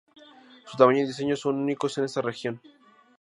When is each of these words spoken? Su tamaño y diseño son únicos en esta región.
Su 0.65 0.77
tamaño 0.77 1.03
y 1.03 1.05
diseño 1.05 1.35
son 1.35 1.59
únicos 1.59 1.95
en 1.99 2.05
esta 2.05 2.23
región. 2.23 2.59